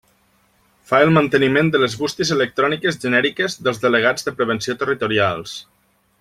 [0.91, 5.55] Fa el manteniment de les bústies electròniques genèriques dels delegats de prevenció territorials.